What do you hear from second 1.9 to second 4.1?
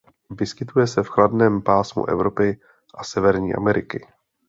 Evropy a Severní Ameriky.